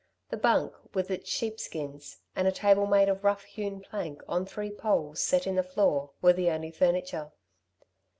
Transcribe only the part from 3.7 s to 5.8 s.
plank on three poles set in the